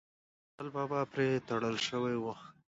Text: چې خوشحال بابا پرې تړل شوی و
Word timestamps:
چې 0.03 0.07
خوشحال 0.55 0.67
بابا 0.75 0.99
پرې 1.11 1.27
تړل 1.47 1.75
شوی 1.87 2.15
و 2.19 2.25